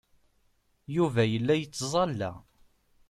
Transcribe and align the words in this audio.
Yuba 0.95 1.23
yella 1.31 1.53
yettẓalla. 1.57 2.31